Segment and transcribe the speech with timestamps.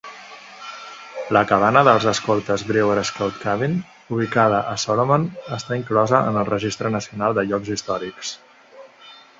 [1.35, 3.77] La cabana dels escoltes Brewer Scout Cabin,
[4.17, 8.37] ubicada a Solomon, està inclosa en el Registre Nacional de Llocs Històrics.